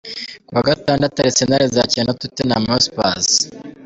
[0.47, 3.15] Kuwa Gatandatu, Arsenal izakira Tottenham Hotspur.